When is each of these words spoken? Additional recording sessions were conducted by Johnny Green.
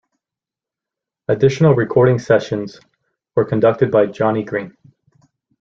Additional 1.27 1.75
recording 1.75 2.17
sessions 2.17 2.79
were 3.35 3.45
conducted 3.45 3.91
by 3.91 4.07
Johnny 4.07 4.43
Green. 4.43 4.75